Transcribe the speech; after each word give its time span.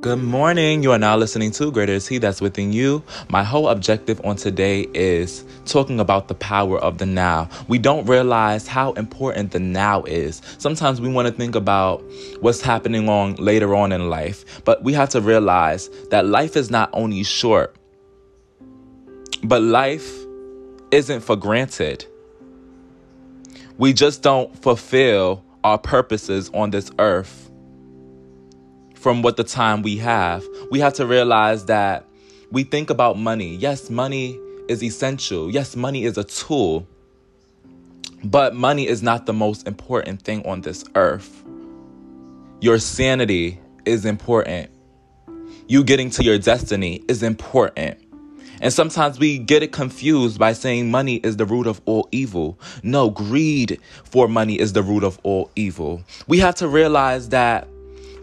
Good 0.00 0.22
morning. 0.22 0.82
You 0.82 0.92
are 0.92 0.98
now 0.98 1.14
listening 1.18 1.50
to 1.50 1.70
Greater 1.70 1.92
is 1.92 2.08
He 2.08 2.16
That's 2.16 2.40
Within 2.40 2.72
You. 2.72 3.02
My 3.28 3.44
whole 3.44 3.68
objective 3.68 4.18
on 4.24 4.36
today 4.36 4.86
is 4.94 5.44
talking 5.66 6.00
about 6.00 6.28
the 6.28 6.34
power 6.36 6.78
of 6.78 6.96
the 6.96 7.04
now. 7.04 7.50
We 7.68 7.78
don't 7.78 8.06
realize 8.06 8.66
how 8.66 8.92
important 8.94 9.50
the 9.50 9.60
now 9.60 10.04
is. 10.04 10.40
Sometimes 10.56 11.02
we 11.02 11.12
want 11.12 11.28
to 11.28 11.34
think 11.34 11.54
about 11.54 12.02
what's 12.40 12.62
happening 12.62 13.10
on 13.10 13.34
later 13.34 13.74
on 13.74 13.92
in 13.92 14.08
life, 14.08 14.64
but 14.64 14.82
we 14.82 14.94
have 14.94 15.10
to 15.10 15.20
realize 15.20 15.90
that 16.08 16.24
life 16.24 16.56
is 16.56 16.70
not 16.70 16.88
only 16.94 17.22
short, 17.22 17.76
but 19.42 19.60
life 19.60 20.10
isn't 20.92 21.20
for 21.20 21.36
granted. 21.36 22.06
We 23.76 23.92
just 23.92 24.22
don't 24.22 24.56
fulfill 24.62 25.44
our 25.62 25.76
purposes 25.76 26.50
on 26.54 26.70
this 26.70 26.90
earth 26.98 27.49
from 29.00 29.22
what 29.22 29.36
the 29.36 29.44
time 29.44 29.82
we 29.82 29.96
have. 29.96 30.44
We 30.70 30.78
have 30.80 30.92
to 30.94 31.06
realize 31.06 31.64
that 31.66 32.04
we 32.52 32.64
think 32.64 32.90
about 32.90 33.18
money. 33.18 33.56
Yes, 33.56 33.88
money 33.88 34.38
is 34.68 34.82
essential. 34.82 35.50
Yes, 35.50 35.74
money 35.74 36.04
is 36.04 36.18
a 36.18 36.24
tool. 36.24 36.86
But 38.22 38.54
money 38.54 38.86
is 38.86 39.02
not 39.02 39.24
the 39.24 39.32
most 39.32 39.66
important 39.66 40.22
thing 40.22 40.46
on 40.46 40.60
this 40.60 40.84
earth. 40.94 41.42
Your 42.60 42.78
sanity 42.78 43.58
is 43.86 44.04
important. 44.04 44.70
You 45.66 45.82
getting 45.82 46.10
to 46.10 46.22
your 46.22 46.38
destiny 46.38 47.02
is 47.08 47.22
important. 47.22 47.98
And 48.60 48.70
sometimes 48.70 49.18
we 49.18 49.38
get 49.38 49.62
it 49.62 49.72
confused 49.72 50.38
by 50.38 50.52
saying 50.52 50.90
money 50.90 51.16
is 51.16 51.38
the 51.38 51.46
root 51.46 51.66
of 51.66 51.80
all 51.86 52.06
evil. 52.12 52.58
No, 52.82 53.08
greed 53.08 53.80
for 54.04 54.28
money 54.28 54.60
is 54.60 54.74
the 54.74 54.82
root 54.82 55.02
of 55.02 55.18
all 55.22 55.50
evil. 55.56 56.02
We 56.28 56.38
have 56.40 56.56
to 56.56 56.68
realize 56.68 57.30
that 57.30 57.66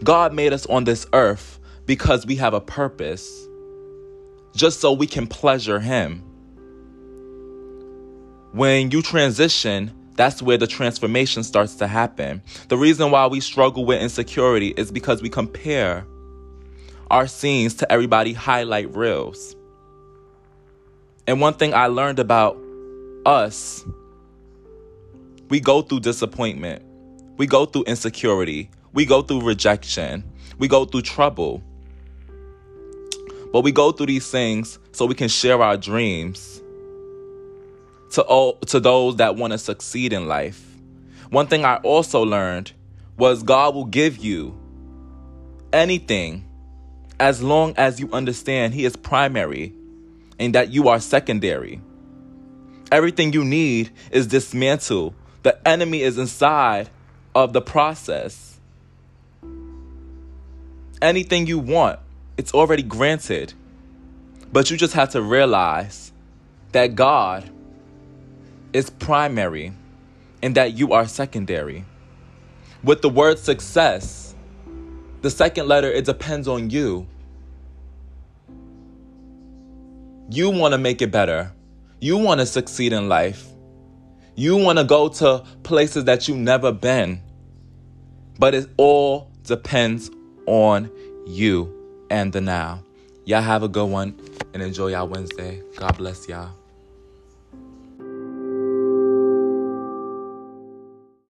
God 0.04 0.32
made 0.32 0.52
us 0.52 0.66
on 0.66 0.84
this 0.84 1.06
earth 1.12 1.58
because 1.86 2.26
we 2.26 2.36
have 2.36 2.54
a 2.54 2.60
purpose, 2.60 3.48
just 4.54 4.80
so 4.80 4.92
we 4.92 5.06
can 5.06 5.26
pleasure 5.26 5.80
Him. 5.80 6.22
When 8.52 8.90
you 8.90 9.02
transition, 9.02 9.92
that's 10.14 10.42
where 10.42 10.58
the 10.58 10.66
transformation 10.66 11.44
starts 11.44 11.76
to 11.76 11.86
happen. 11.86 12.42
The 12.68 12.76
reason 12.76 13.10
why 13.10 13.26
we 13.26 13.40
struggle 13.40 13.84
with 13.84 14.00
insecurity 14.02 14.74
is 14.76 14.90
because 14.90 15.22
we 15.22 15.28
compare 15.28 16.06
our 17.10 17.26
scenes 17.26 17.74
to 17.76 17.90
everybody 17.92 18.32
highlight 18.32 18.94
reels. 18.94 19.54
And 21.26 21.40
one 21.40 21.54
thing 21.54 21.74
I 21.74 21.86
learned 21.86 22.18
about 22.18 22.58
us, 23.26 23.84
we 25.48 25.60
go 25.60 25.82
through 25.82 26.00
disappointment. 26.00 26.82
We 27.36 27.46
go 27.46 27.66
through 27.66 27.84
insecurity. 27.84 28.70
We 28.92 29.04
go 29.04 29.22
through 29.22 29.42
rejection. 29.42 30.24
We 30.58 30.68
go 30.68 30.84
through 30.84 31.02
trouble. 31.02 31.62
But 33.52 33.60
we 33.60 33.72
go 33.72 33.92
through 33.92 34.06
these 34.06 34.30
things 34.30 34.78
so 34.92 35.06
we 35.06 35.14
can 35.14 35.28
share 35.28 35.62
our 35.62 35.76
dreams 35.76 36.62
to 38.12 38.22
all, 38.22 38.54
to 38.54 38.80
those 38.80 39.16
that 39.16 39.36
want 39.36 39.52
to 39.52 39.58
succeed 39.58 40.12
in 40.12 40.26
life. 40.26 40.64
One 41.30 41.46
thing 41.46 41.64
I 41.64 41.76
also 41.76 42.22
learned 42.22 42.72
was 43.16 43.42
God 43.42 43.74
will 43.74 43.84
give 43.84 44.18
you 44.18 44.58
anything 45.72 46.44
as 47.20 47.42
long 47.42 47.74
as 47.76 48.00
you 48.00 48.08
understand 48.12 48.74
He 48.74 48.84
is 48.84 48.96
primary 48.96 49.74
and 50.38 50.54
that 50.54 50.70
you 50.70 50.88
are 50.88 51.00
secondary. 51.00 51.80
Everything 52.90 53.32
you 53.32 53.44
need 53.44 53.90
is 54.10 54.26
dismantled. 54.26 55.14
The 55.42 55.68
enemy 55.68 56.02
is 56.02 56.16
inside 56.16 56.88
of 57.34 57.52
the 57.52 57.60
process 57.60 58.57
anything 61.02 61.46
you 61.46 61.58
want, 61.58 61.98
it's 62.36 62.54
already 62.54 62.82
granted. 62.82 63.54
But 64.52 64.70
you 64.70 64.76
just 64.76 64.94
have 64.94 65.10
to 65.10 65.22
realize 65.22 66.12
that 66.72 66.94
God 66.94 67.50
is 68.72 68.90
primary 68.90 69.72
and 70.42 70.54
that 70.54 70.74
you 70.74 70.92
are 70.92 71.06
secondary. 71.06 71.84
With 72.82 73.02
the 73.02 73.08
word 73.08 73.38
success, 73.38 74.34
the 75.22 75.30
second 75.30 75.66
letter, 75.66 75.90
it 75.90 76.04
depends 76.04 76.46
on 76.46 76.70
you. 76.70 77.06
You 80.30 80.50
want 80.50 80.72
to 80.72 80.78
make 80.78 81.02
it 81.02 81.10
better. 81.10 81.52
You 82.00 82.18
want 82.18 82.40
to 82.40 82.46
succeed 82.46 82.92
in 82.92 83.08
life. 83.08 83.46
You 84.36 84.56
want 84.56 84.78
to 84.78 84.84
go 84.84 85.08
to 85.08 85.44
places 85.64 86.04
that 86.04 86.28
you've 86.28 86.36
never 86.36 86.70
been. 86.70 87.20
But 88.38 88.54
it 88.54 88.68
all 88.76 89.32
depends 89.42 90.10
on 90.48 90.90
you 91.26 91.72
and 92.10 92.32
the 92.32 92.40
now. 92.40 92.80
Y'all 93.24 93.42
have 93.42 93.62
a 93.62 93.68
good 93.68 93.90
one 93.90 94.18
and 94.54 94.62
enjoy 94.62 94.88
y'all 94.88 95.06
Wednesday. 95.06 95.62
God 95.76 95.96
bless 95.98 96.28
y'all. 96.28 96.50